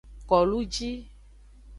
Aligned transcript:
Koluji. 0.29 0.89